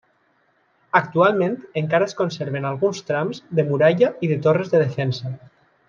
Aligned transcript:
Actualment 0.99 1.53
encara 1.83 2.07
es 2.11 2.17
conserven 2.23 2.65
alguns 2.71 3.05
trams 3.11 3.43
de 3.61 3.67
muralla 3.71 4.11
i 4.29 4.31
de 4.35 4.43
torres 4.49 4.73
de 4.77 4.83
defensa. 4.87 5.37